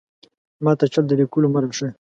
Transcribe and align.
ماته 0.63 0.85
چل 0.93 1.03
د 1.07 1.11
ليکلو 1.19 1.47
مۀ 1.53 1.59
راښايه! 1.61 1.89